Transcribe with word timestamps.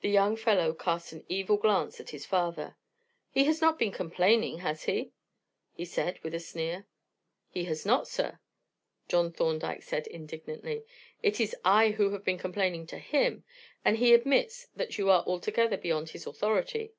The 0.00 0.08
young 0.08 0.36
fellow 0.36 0.72
cast 0.72 1.12
an 1.12 1.26
evil 1.28 1.58
glance 1.58 2.00
at 2.00 2.08
his 2.08 2.24
father. 2.24 2.78
"He 3.30 3.44
has 3.44 3.60
not 3.60 3.78
been 3.78 3.92
complaining, 3.92 4.60
has 4.60 4.84
he?" 4.84 5.12
he 5.74 5.84
said, 5.84 6.18
with 6.22 6.34
a 6.34 6.40
sneer. 6.40 6.86
"He 7.50 7.64
has 7.64 7.84
not, 7.84 8.08
sir," 8.08 8.40
John 9.08 9.30
Thorndyke 9.30 9.82
said 9.82 10.06
indignantly. 10.06 10.86
"It 11.22 11.38
is 11.38 11.54
I 11.66 11.90
who 11.90 12.12
have 12.14 12.24
been 12.24 12.38
complaining 12.38 12.86
to 12.86 12.98
him, 12.98 13.44
and 13.84 13.98
he 13.98 14.14
admits 14.14 14.68
that 14.74 14.96
you 14.96 15.10
are 15.10 15.22
altogether 15.26 15.76
beyond 15.76 16.08
his 16.08 16.26
authority. 16.26 16.94